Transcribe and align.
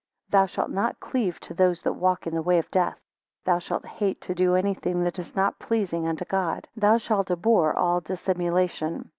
Thou 0.31 0.47
shalt 0.47 0.71
not 0.71 0.99
cleave 0.99 1.39
to 1.41 1.53
those 1.53 1.83
that 1.83 1.93
walk 1.93 2.25
in 2.25 2.33
the 2.33 2.41
way 2.41 2.57
of 2.57 2.71
death. 2.71 2.97
Thou 3.45 3.59
shalt 3.59 3.85
hate 3.85 4.19
to 4.21 4.33
do 4.33 4.55
anything 4.55 5.03
that 5.03 5.19
is 5.19 5.35
not 5.35 5.59
pleasing 5.59 6.07
unto 6.07 6.25
God. 6.25 6.67
Thou 6.75 6.97
shalt 6.97 7.29
abhor 7.29 7.77
all 7.77 8.01
dissimulation. 8.01 9.09